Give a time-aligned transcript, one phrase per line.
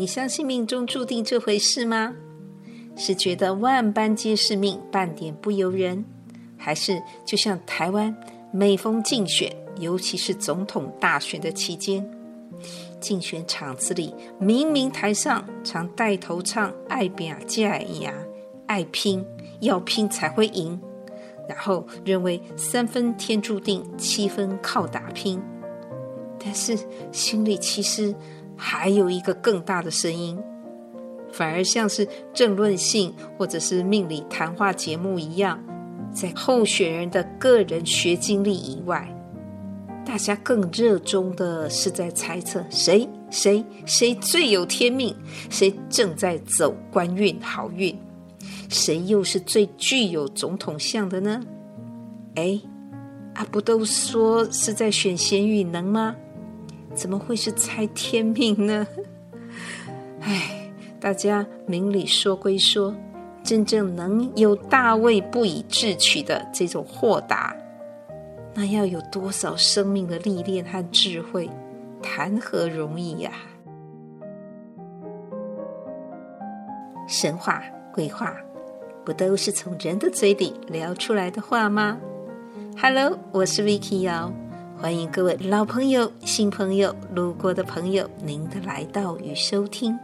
[0.00, 2.14] 你相信命中注定这回事吗？
[2.96, 6.02] 是觉得万般皆是命，半点不由人，
[6.56, 8.16] 还是就像台湾
[8.50, 12.10] 每逢竞选，尤其是总统大选的期间，
[12.98, 18.10] 竞选场子里，明明台上常带头唱“爱拼才会赢”，
[18.68, 19.22] 爱拼
[19.60, 20.80] 要拼才会赢，
[21.46, 25.42] 然后认为三分天注定，七分靠打拼，
[26.42, 26.78] 但是
[27.12, 28.14] 心里其实
[28.62, 30.38] 还有一个更大的声音，
[31.32, 35.58] 反而像是政论性或者是命理谈话节目一样，
[36.12, 39.08] 在候选人的个人学经历以外，
[40.04, 45.16] 大家更热衷的是在猜测谁谁谁最有天命，
[45.48, 47.98] 谁正在走官运好运，
[48.68, 51.40] 谁又是最具有总统相的呢？
[52.34, 52.60] 哎，
[53.34, 56.14] 啊，不都说是在选贤与能吗？
[56.94, 58.86] 怎么会是猜天命呢？
[60.20, 62.94] 哎，大家明理说归说，
[63.42, 67.56] 真正能有大卫不以智取的这种豁达。
[68.54, 71.48] 那要有多少生命的历练和智慧，
[72.02, 73.30] 谈何容易呀？
[77.06, 78.36] 神话、鬼话，
[79.04, 81.98] 不都是从人的嘴里聊出来的话吗
[82.76, 84.32] ？Hello，我是 Vicky 瑶，
[84.80, 89.94] 欢迎各位老朋友、新朋友、路过的朋友，您的来到与收听。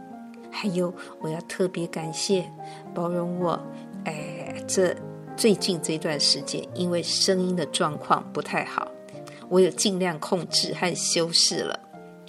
[0.51, 2.47] 还有，我要特别感谢
[2.93, 3.59] 包容我，
[4.05, 4.95] 哎，这。
[5.35, 8.91] 最近这段时间，因为声音的状况不太好，
[9.49, 11.79] 我有尽量控制和修饰了。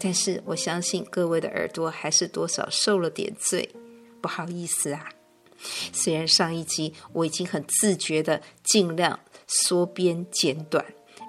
[0.01, 3.69] 但是我相信各位的耳朵还是多少受了点罪，
[4.23, 5.07] 不好意思啊。
[5.93, 10.85] 虽然上一集我已经很自觉的尽量缩编简短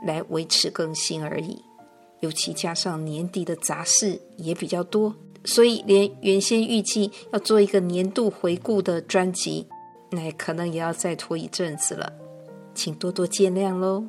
[0.05, 1.61] 来维持更新而已，
[2.21, 9.67] 尤其加上年底的杂事也比较多，所以连原先预计要做一个年度回顾的专辑。
[10.11, 12.11] 那可能也要再拖一阵子了，
[12.73, 14.03] 请多多见谅喽。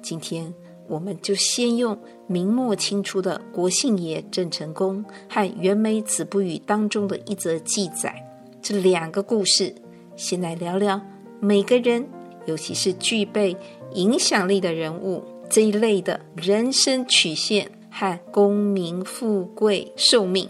[0.00, 0.54] 今天
[0.86, 1.98] 我们就先用
[2.28, 8.14] 明末清初的国姓爷郑成功和袁枚子不语当中的一则记载，
[8.62, 9.74] 这两个故事，
[10.14, 11.00] 先来聊聊
[11.40, 12.08] 每个人，
[12.46, 13.56] 尤其是具备
[13.94, 20.48] 影响力的人物这一类的人生曲线和功名富贵寿命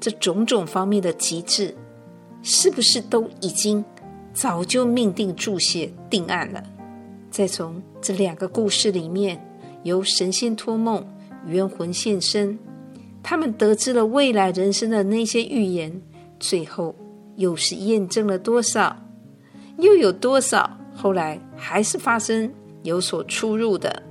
[0.00, 1.74] 这种种方面的极致，
[2.42, 3.84] 是不是都已经
[4.32, 6.62] 早就命定注写定案了。
[7.30, 9.38] 再从这两个故事里面，
[9.82, 11.06] 由神仙托梦、
[11.46, 12.58] 冤魂现身，
[13.22, 16.00] 他们得知了未来人生的那些预言，
[16.40, 16.94] 最后
[17.36, 18.96] 又是验证了多少？
[19.78, 22.52] 又有多少后来还是发生
[22.82, 24.02] 有所出入的？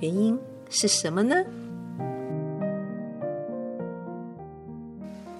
[0.00, 0.38] 原因
[0.68, 1.36] 是什么呢？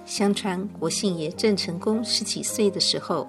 [0.05, 3.27] 相传国姓爷郑成功十几岁的时候。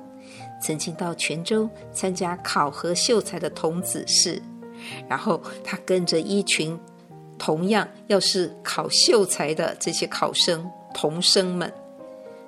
[0.63, 4.41] 曾经到泉州参加考核秀才的童子试，
[5.09, 6.79] 然后他跟着一群
[7.37, 11.71] 同样要是考秀才的这些考生童生们，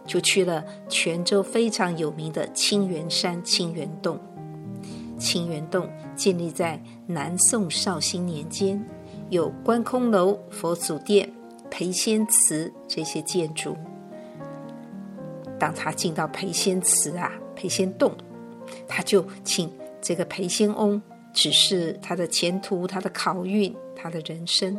[0.07, 4.17] 就去了泉州非常有名的清源山清源洞。
[5.19, 8.85] 清源洞建立在南宋绍兴年间，
[9.31, 11.31] 有关空楼、佛祖殿、
[11.71, 13.77] 裴仙祠这些建筑。
[15.59, 17.33] 当他进到裴仙祠啊。
[17.57, 18.13] 裴仙洞，
[18.89, 19.73] 他就请
[20.03, 21.01] 这个裴仙翁
[21.33, 24.77] 指示他的前途、他的考运、他的人生。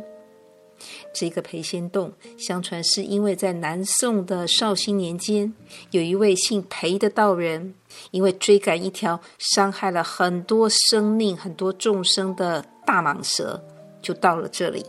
[1.12, 5.52] 这个裴仙洞，相传是因为在南宋的绍兴年间，
[5.90, 7.74] 有一位姓裴的道人，
[8.10, 13.62] 因为追赶一条伤害了很多生命、很多众生的大蟒蛇，
[14.00, 14.84] 就到了这里。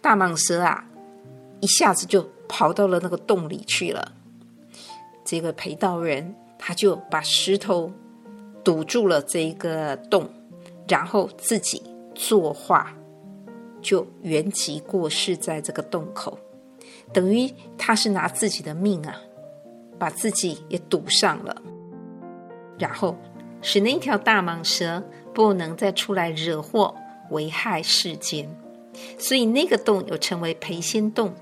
[0.00, 0.84] 大蟒蛇啊，
[1.60, 4.12] 一下子就跑到了那个洞里去了。
[5.24, 6.34] 这个裴道人。
[6.62, 7.90] 他就把石头
[8.62, 10.28] 堵住了这一个洞，
[10.86, 11.82] 然后自己
[12.14, 12.94] 作画，
[13.80, 16.38] 就圆寂过世在这个洞口，
[17.12, 19.16] 等于他是拿自己的命啊，
[19.98, 21.62] 把自己也堵上了，
[22.78, 23.16] 然后
[23.62, 25.02] 使那条大蟒蛇
[25.34, 26.94] 不能再出来惹祸，
[27.30, 28.48] 危害世间，
[29.18, 31.34] 所以那个洞又称为陪仙洞。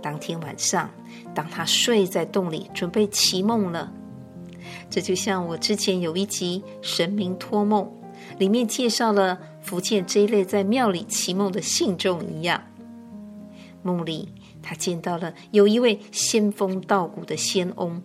[0.00, 0.90] 当天晚上，
[1.34, 3.92] 当他睡在洞里，准备祈梦了。
[4.88, 7.84] 这就像我之前有一集《神明托梦》，
[8.38, 12.62] 里面介绍了福建这一类在庙里祈梦的信众一样。
[13.82, 14.28] 梦里
[14.62, 18.02] 他见到了有一位仙风道骨的仙翁，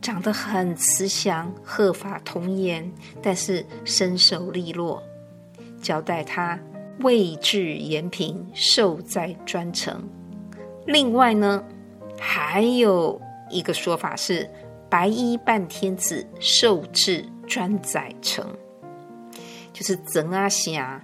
[0.00, 2.90] 长得很慈祥，鹤发童颜，
[3.20, 5.02] 但是身手利落，
[5.82, 6.58] 交代他
[7.00, 10.02] 位置延平，寿在专程。
[10.86, 11.62] 另外呢，
[12.18, 13.20] 还有
[13.50, 14.48] 一个说法是
[14.88, 18.46] “白衣半天子，受制专宰成”，
[19.76, 20.98] 就是曾阿霞。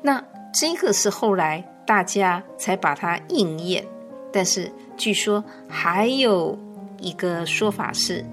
[0.00, 3.84] 那这个是后来大家才把它应验，
[4.32, 6.58] 但是据说还有
[6.98, 8.24] 一个说法是，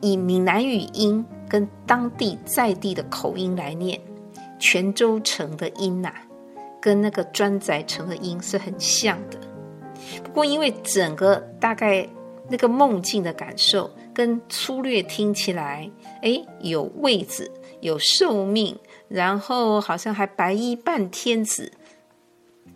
[0.00, 4.00] 以闽南语音跟当地在地的口音来念，
[4.58, 6.12] 泉州城的音呐、
[6.80, 9.38] 跟那个专宰成的音是很像的。
[10.24, 12.04] 不过因为整个大概
[12.50, 15.88] 那个梦境的感受，跟粗略听起来，
[16.22, 17.48] 哎，有位置，
[17.82, 21.72] 有寿命，然后好像还白衣半天子，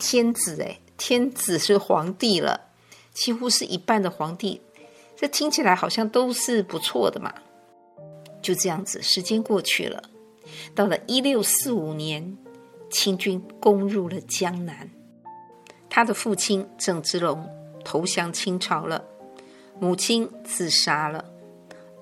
[0.00, 2.61] 天子哎，天子是皇帝了，
[3.14, 4.61] 几乎是一半的皇帝。
[5.14, 7.32] 这听起来好像都是不错的嘛，
[8.43, 10.03] 就这样子，时间过去了，
[10.75, 12.37] 到了一六四五年，
[12.91, 14.91] 清军攻入了江南，
[15.88, 17.49] 他的父亲郑芝龙
[17.85, 19.05] 投降清朝了，
[19.79, 21.25] 母亲自杀了，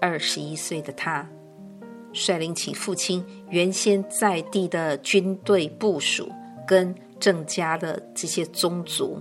[0.00, 1.28] 二十一岁的他
[2.14, 6.30] 率领起父亲原先在地的军队部署
[6.66, 9.20] 跟郑家的这些宗族。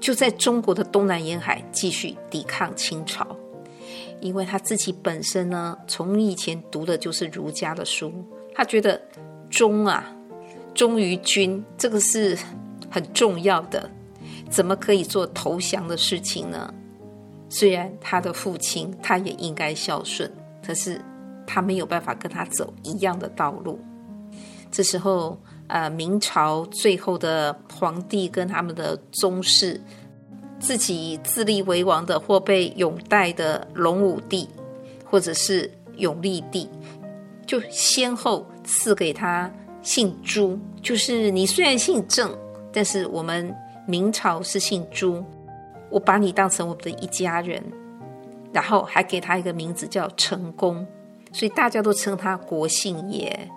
[0.00, 3.26] 就在中国的东南沿海继续抵抗清朝，
[4.20, 8.12] 因为他自己本身呢，从以前读的就是儒家的书，
[8.54, 9.00] 他觉得
[9.48, 10.14] 忠啊，
[10.74, 12.36] 忠于君这个是
[12.90, 13.88] 很重要的，
[14.50, 16.74] 怎么可以做投降的事情呢？
[17.48, 20.30] 虽然他的父亲他也应该孝顺，
[20.66, 21.00] 可是
[21.46, 23.78] 他没有办法跟他走一样的道路。
[24.70, 25.38] 这时候。
[25.66, 29.80] 呃，明朝最后的皇帝跟他们的宗室，
[30.60, 34.46] 自己自立为王的，或被拥戴的隆武帝，
[35.06, 36.68] 或者是永历帝，
[37.46, 39.50] 就先后赐给他
[39.80, 42.30] 姓朱，就是你虽然姓郑，
[42.70, 43.52] 但是我们
[43.86, 45.24] 明朝是姓朱，
[45.88, 47.64] 我把你当成我们的一家人，
[48.52, 50.86] 然后还给他一个名字叫成功，
[51.34, 53.50] 所以大家都称他国姓爷。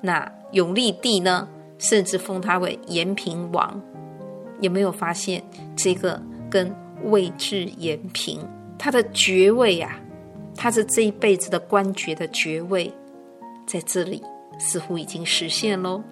[0.00, 1.48] 那永历帝呢，
[1.78, 3.80] 甚至封他为延平王。
[4.60, 5.40] 有没有发现
[5.76, 6.74] 这个跟
[7.04, 8.40] 位置延平，
[8.76, 10.00] 他的爵位啊，
[10.56, 12.92] 他是这一辈子的官爵的爵位，
[13.64, 14.20] 在这里
[14.58, 16.02] 似乎已经实现喽。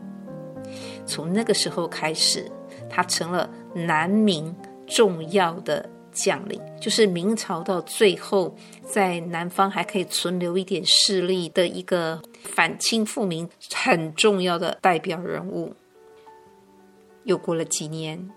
[1.04, 2.48] 从那个时候开始，
[2.88, 4.54] 他成了南明
[4.86, 15.74] 重要的将领，就是明朝到最后，在南方还可以存留一点势力的一个反清复明很重要的代表人物。
[17.24, 18.30] 又过了几年，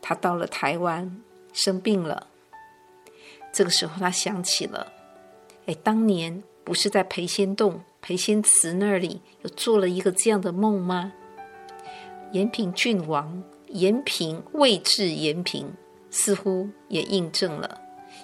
[0.00, 1.20] 他到了台湾，
[1.52, 2.28] 生病了。
[3.52, 4.90] 这个时候，他想起了，
[5.66, 11.12] 哎，当年不是在裴仙洞、裴仙祠那里有做了一个这样的梦吗？
[12.32, 15.72] 延平郡王，延平，位置延平。
[16.16, 17.78] 似乎也印证了，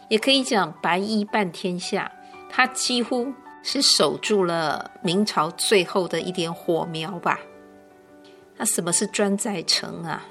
[0.08, 2.10] 也可以讲白衣半天下，
[2.48, 3.30] 他几乎
[3.62, 7.38] 是守住了明朝最后的一点火苗吧。
[8.56, 10.24] 那什么是专宰城啊？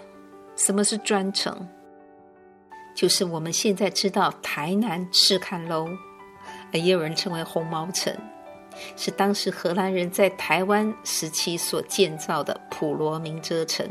[0.55, 1.67] 什么是专城？
[2.95, 5.87] 就是我们现在知道台南赤崁楼，
[6.71, 8.11] 也有人称为红毛城，
[8.97, 13.87] 是当时荷兰人在台湾时期所建造的普罗民遮城。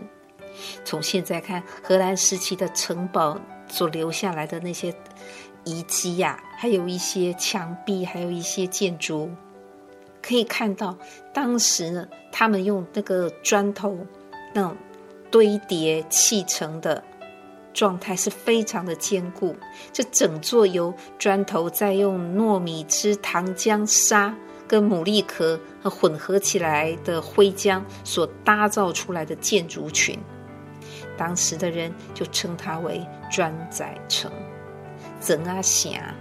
[0.85, 3.41] 从现在看，荷兰时期的城堡。
[3.71, 4.95] 所留下来的那些
[5.65, 9.31] 遗迹呀，还有一些墙壁，还有一些建筑，
[10.21, 10.97] 可以看到
[11.33, 13.97] 当时呢，他们用那个砖头
[14.53, 14.77] 那种
[15.31, 17.03] 堆叠砌成的
[17.73, 19.55] 状态是非常的坚固。
[19.93, 24.35] 这整座由砖头再用糯米汁、糖浆、沙
[24.67, 30.19] 跟牡蛎壳和混合起来的灰浆所搭造出来的建筑群。
[31.21, 34.33] 当时的人就称他为专宰成，
[35.21, 36.15] 曾阿霞。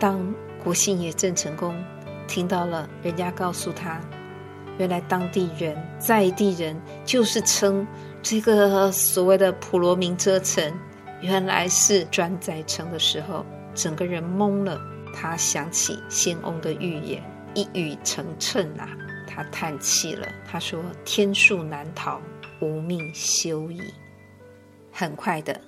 [0.00, 1.72] 当国姓爷郑成功
[2.26, 4.00] 听到了人家告诉他，
[4.78, 7.86] 原来当地人在地人就是称
[8.20, 10.72] 这个所谓的普罗民遮城，
[11.20, 14.76] 原来是专宰城的时候，整个人懵了。
[15.14, 17.22] 他想起仙翁的预言，
[17.54, 18.88] 一语成谶啊！
[19.28, 22.20] 他叹气了，他说：“天数难逃。”
[22.62, 23.82] 无命休矣。
[24.92, 25.60] 很快的，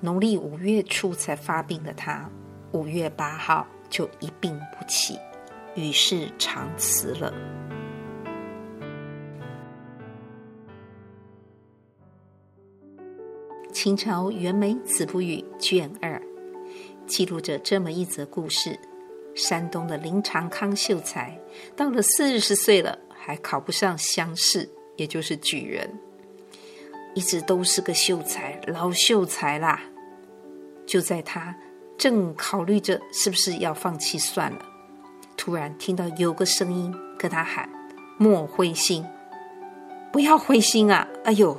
[0.00, 2.30] 农历五月初才发病的他，
[2.70, 5.18] 五月八号就一病不起，
[5.74, 7.34] 与世长辞了。
[13.72, 16.22] 清朝袁枚《子不语》卷二
[17.06, 18.78] 记录着这么一则故事：
[19.34, 21.38] 山东的林长康秀才，
[21.76, 26.05] 到了四十岁了，还考不上乡试，也就是举人。
[27.16, 29.80] 一直都是个秀才，老秀才啦。
[30.84, 31.56] 就在他
[31.96, 34.58] 正考虑着是不是要放弃算了，
[35.34, 37.66] 突然听到有个声音跟他喊
[38.20, 39.02] ：“莫灰心，
[40.12, 41.58] 不要灰心啊！”哎呦，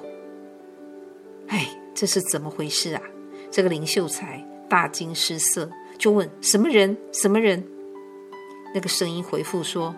[1.48, 3.02] 哎，这是怎么回事啊？
[3.50, 6.96] 这个林秀才大惊失色，就问：“什么人？
[7.12, 7.68] 什么人？”
[8.76, 9.96] 那个声音回复说：“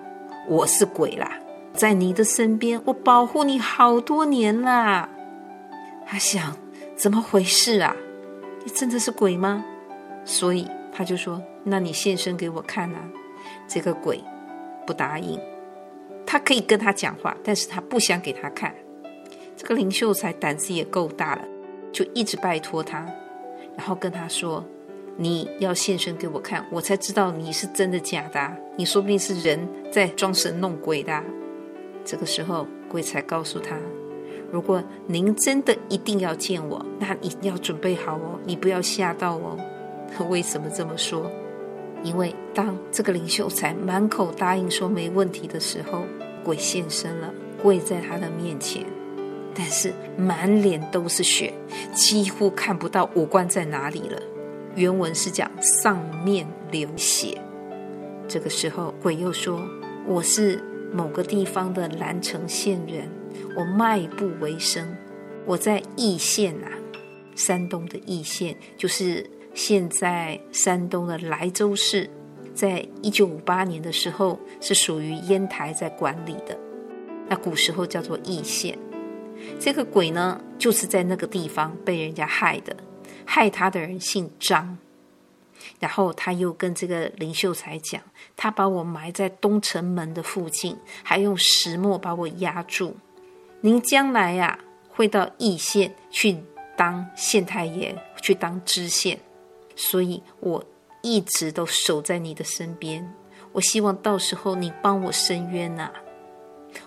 [0.48, 1.38] 我是鬼啦，
[1.74, 5.10] 在你的身边，我保护你好多年啦。”
[6.12, 6.58] 他想
[6.98, 7.96] ：“怎么回事啊？”
[8.66, 9.64] 你真的是鬼吗？
[10.26, 13.10] 所以他就说：“那你现身给我看啊！”
[13.70, 14.20] 这个鬼
[14.88, 15.40] 不答应，
[16.26, 18.74] 他可以跟他讲话，但是他不想给他看。
[19.56, 21.46] 这个林秀才胆子也够大了，
[21.92, 23.06] 就一直拜托他，
[23.78, 24.66] 然后跟他说
[25.16, 28.52] ：“你要现身给我看，我才知道你是真的假的。
[28.76, 29.60] 你说不定是人
[29.92, 31.24] 在装神弄鬼的。”
[32.04, 33.78] 这个时候，鬼才告诉他。
[34.52, 39.58] 如果您真的一定要见我，那你要准备好哦，你不要吓到哦。
[40.30, 41.30] 为什么这么说？
[42.04, 46.04] 因为当这个林秀才满口答应说没问题的时候，
[46.44, 48.86] 鬼现身了，跪在他的面前，
[49.54, 51.54] 但是满脸都是血，
[51.94, 54.20] 几乎看不到五官在哪里了。
[54.76, 57.38] 原文是讲上面流血。
[58.28, 59.62] 这个时候，鬼又说
[60.08, 60.64] ：“我是
[60.94, 63.10] 某个地方的兰城县人。”
[63.56, 64.96] 我卖布为生，
[65.46, 66.72] 我在易县啊，
[67.36, 72.10] 山东的易县，就是现在山东的莱州市，
[72.54, 76.58] 在一九五八年的时候是属于烟台在管理的，
[77.28, 78.78] 那古时候叫做易县。
[79.60, 82.76] 这个鬼呢，就是在那个地方被人家害的，
[83.26, 84.78] 害他的人姓张，
[85.80, 88.02] 然后他又跟这个林秀才讲，
[88.36, 92.96] 他把我埋在东城门的附近，还用石磨把我压住。
[93.62, 96.42] 您将来呀、啊，会到义县去
[96.78, 99.20] 当县太爷，去当知县，
[99.76, 100.64] 所以我
[101.02, 103.06] 一直都守在你的身边。
[103.52, 105.92] 我希望到时候你帮我伸冤呐、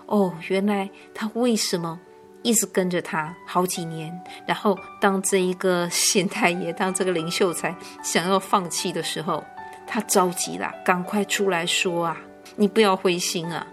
[0.06, 2.00] 哦，原来他为什么
[2.42, 9.44] 一直跟着他好几年，然后当这一个县太爷，当这个林秀才想要放弃的时候，
[9.86, 12.16] 他着急了，赶快出来说啊，
[12.56, 13.66] 你不要灰心啊，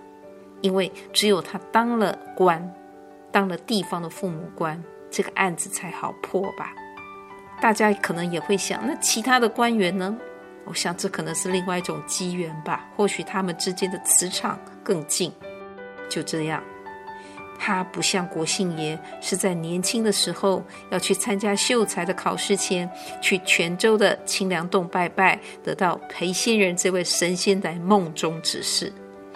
[0.59, 2.75] 因为只有他当了官。
[3.31, 6.73] 当了地方的父母官，这个案子才好破吧？
[7.61, 10.17] 大家可能也会想，那其他的官员呢？
[10.65, 12.87] 我想这可能是另外一种机缘吧。
[12.95, 15.31] 或许他们之间的磁场更近。
[16.07, 16.63] 就这样，
[17.59, 22.89] 他不像国姓爷是在年轻的时候要去参加秀才的考试前，
[23.21, 28.93] 去泉州的清凉洞拜拜，得到裴仙人这位神仙在梦中指示。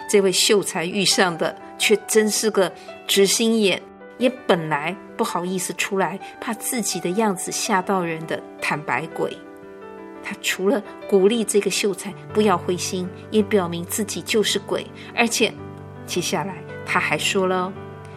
[0.08, 2.72] 这位秀才遇上的却真是个
[3.06, 3.80] 直心眼，
[4.18, 9.36] 也本来不好意思出来，怕自己的样子吓到人的坦白鬼。
[10.22, 15.52] 他除了鼓励这个秀才不要灰心，也表明自己就是鬼，而且
[16.06, 16.54] 接下来
[16.86, 17.70] 他还说了：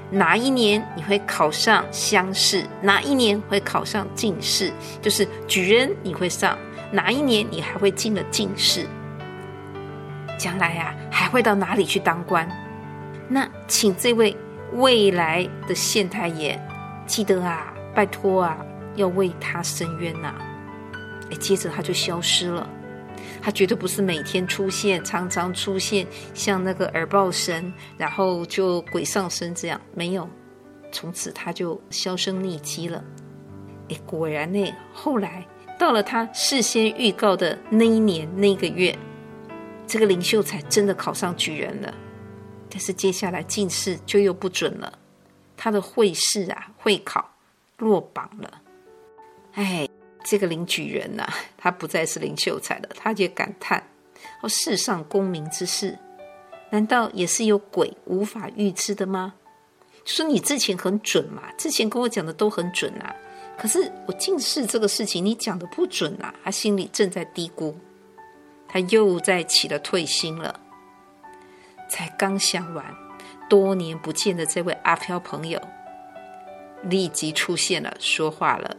[0.10, 2.66] 哪一年你会考上乡试？
[2.82, 4.72] 哪一年会考上进士？
[5.02, 6.58] 就是举人你会上，
[6.92, 8.86] 哪一年你还会进了进士？
[10.38, 12.50] 将来、啊，还会到哪里去当官？
[13.30, 14.36] 那请这位
[14.74, 16.60] 未来的县太爷
[17.06, 18.58] 记得啊，拜托啊，
[18.96, 20.42] 要为他伸冤呐、啊！
[21.32, 22.70] 哎，接着他就消失了。
[23.42, 29.80] 他绝对不是每天出现，常常出现，像那个耳报神，然后就鬼上身这样。
[29.94, 30.30] 没有，
[30.92, 33.04] 从此他就销声匿迹了。
[33.90, 35.46] 哎，果然呢，后来
[35.78, 38.98] 到了他事先预告的那一年那个月。
[39.86, 41.94] 这个林秀才真的考上举人了，
[42.70, 45.00] 但是接下来进士就又不准了，
[45.56, 47.30] 他的会试啊会考
[47.78, 48.62] 落榜了。
[49.54, 49.88] 哎，
[50.24, 53.82] 这个林举人呐、他不再是林秀才了，他也感叹：
[54.42, 55.98] 哦，世上功名之事，
[56.70, 59.34] 难道也是有鬼无法预知的吗？
[60.06, 63.16] 说你之前很准嘛，之前跟我讲的都很准啊，
[63.58, 67.74] 可是我进士这个事情你讲的不准啊，他心里正在嘀咕。
[68.70, 70.60] 他又在起了退心了，
[71.90, 72.86] 才刚想完，
[73.50, 75.62] 多年不见的这位阿飘朋友
[76.84, 78.76] 立即出现了，说话了：“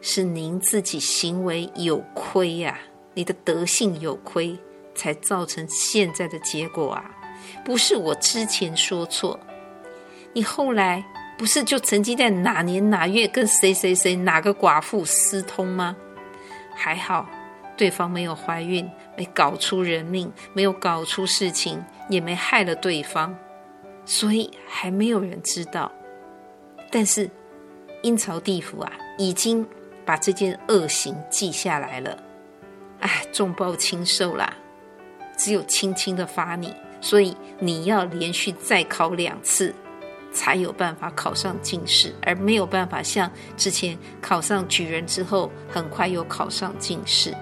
[0.00, 2.78] 是您自己行为有亏呀、
[3.14, 4.56] 你的德性有亏，
[4.94, 7.10] 才造成现在的结果啊！
[7.64, 9.38] 不是我之前说错，
[10.32, 11.04] 你后来
[11.38, 15.96] 不是就曾经在哪年哪月跟谁谁谁哪个寡妇私通吗？
[16.74, 17.28] 还好。”
[17.76, 23.34] 对方没有怀孕，没搞出人命，没有搞出事情，也没害了对方，
[24.04, 25.92] 所以还没有人知道。
[26.90, 27.28] 但是
[28.02, 29.66] 阴曹地府啊，已经
[30.04, 32.18] 把这件恶行记下来了。
[33.00, 34.54] 哎，重报轻受啦，
[35.36, 39.74] 只有轻轻的罚你，所以你要连续再考两次，
[40.32, 47.34] 才有办法考上进士，而没有办法像之前考上举人之后，很快又考上进士。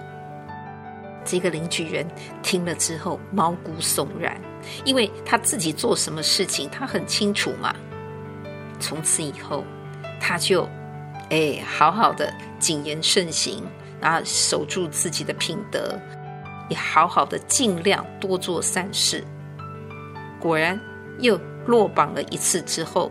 [1.25, 2.07] 这个领举人
[2.43, 4.39] 听了之后毛骨悚然，
[4.85, 7.75] 因为他自己做什么事情他很清楚嘛。
[8.79, 9.63] 从此以后，
[10.21, 10.69] 他就
[11.29, 13.63] 哎好好的谨言慎行。
[14.01, 15.99] 然后守住自己的品德，
[16.69, 19.23] 也好好的尽量多做善事。
[20.39, 20.79] 果然
[21.19, 23.09] 又落榜了一次之后，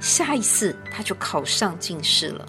[0.00, 2.46] 下一次他就考上进士了。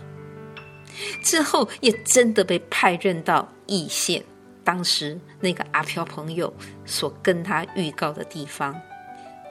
[1.21, 4.23] 之后也真的被派任到义县，
[4.65, 6.53] 当时那个阿飘朋友
[6.85, 8.75] 所跟他预告的地方。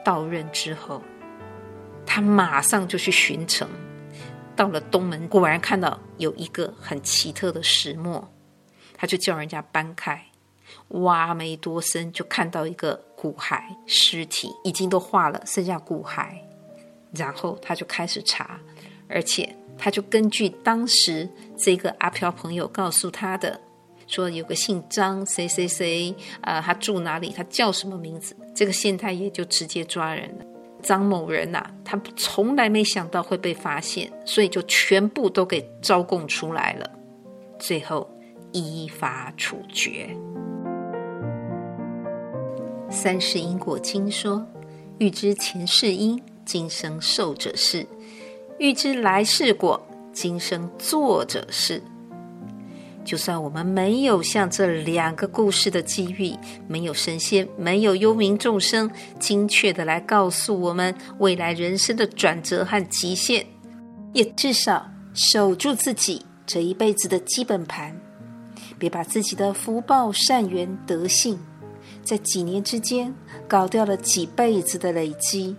[0.03, 1.01] 到任之后，
[2.05, 3.67] 他马上就去巡城。
[4.55, 8.31] 到了东门，果然看到有一个很奇特的石磨，
[8.93, 10.23] 他就叫人家搬开，
[10.89, 16.27] 挖没多深，就看到一个骨骸尸体，已经都化了，剩下骨骸。
[17.13, 18.59] 然后他就开始查，
[19.09, 23.59] 而且他就根据当时这个阿飘朋友告诉他的，
[24.07, 30.45] 说有个姓张，谁谁谁，啊、他住哪里，他叫什么名字，这个县太爷就直接抓人了。
[30.81, 36.89] 张某人呐、啊，他从来没想到会被发现，所以就全部都给招供出来了，
[37.57, 38.07] 最后
[38.51, 40.15] 依法处决。
[42.91, 44.45] 三世因果经说：
[44.99, 47.83] 欲知前世因，今生受者是；
[48.59, 49.83] 欲知来世果，
[50.13, 51.81] 今生做者是。
[53.05, 56.33] 就算我们没有像这两个故事的际遇，
[56.67, 63.45] 没有神仙，没有幽冥众生，精确的来告诉我们未来人生的转折和极限，
[64.11, 67.95] 也至少守住自己这一辈子的基本盘，
[68.79, 71.39] 别把自己的福报、善缘、德性，
[72.03, 73.13] 在几年之间
[73.47, 75.55] 搞掉了几辈子的累积，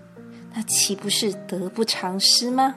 [0.52, 2.74] 那岂不是得不偿失吗？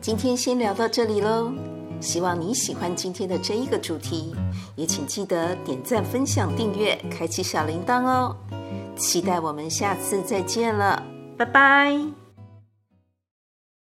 [0.00, 1.52] 今天先聊到这里喽，
[2.00, 4.34] 希望你喜欢今天的这一个主题，
[4.74, 8.34] 也请记得点赞、分享、订阅、开启小铃铛哦。
[8.96, 11.02] 期待我们下次再见了，
[11.36, 12.19] 拜拜。